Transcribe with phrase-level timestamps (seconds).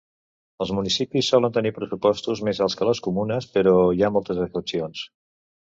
[0.63, 5.09] Els municipis solen tenir pressupostos més alts que les comunes, però hi ha moltes excepcions.